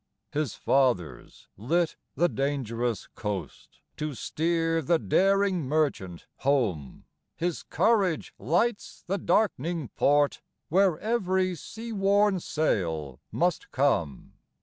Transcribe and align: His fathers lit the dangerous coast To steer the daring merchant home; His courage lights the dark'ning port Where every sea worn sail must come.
His 0.31 0.55
fathers 0.55 1.47
lit 1.57 1.95
the 2.15 2.27
dangerous 2.27 3.05
coast 3.13 3.81
To 3.97 4.15
steer 4.15 4.81
the 4.81 4.97
daring 4.97 5.65
merchant 5.67 6.25
home; 6.37 7.05
His 7.35 7.61
courage 7.61 8.33
lights 8.39 9.03
the 9.05 9.19
dark'ning 9.19 9.89
port 9.89 10.41
Where 10.69 10.97
every 10.97 11.53
sea 11.53 11.93
worn 11.93 12.39
sail 12.39 13.19
must 13.31 13.69
come. 13.69 14.33